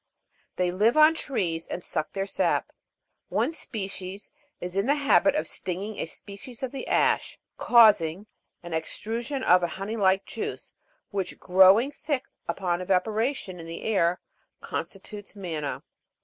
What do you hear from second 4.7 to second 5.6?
in Fig. 37. LOCUST. the habit of